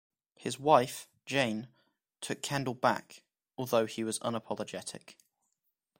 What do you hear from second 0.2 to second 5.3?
His wife, Jane, took Kendall back, although he was unapologetic.